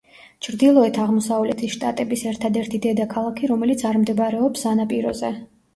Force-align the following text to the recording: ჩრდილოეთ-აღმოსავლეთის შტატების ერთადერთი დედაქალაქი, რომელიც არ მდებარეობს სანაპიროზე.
ჩრდილოეთ-აღმოსავლეთის 0.45 1.73
შტატების 1.75 2.25
ერთადერთი 2.33 2.83
დედაქალაქი, 2.89 3.53
რომელიც 3.55 3.89
არ 3.93 4.05
მდებარეობს 4.07 4.69
სანაპიროზე. 4.71 5.37